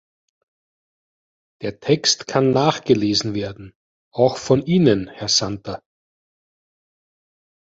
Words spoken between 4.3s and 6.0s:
von Ihnen, Herr Santer.